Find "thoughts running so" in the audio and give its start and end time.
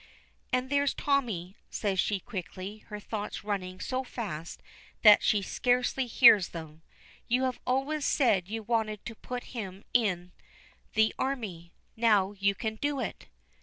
2.99-4.03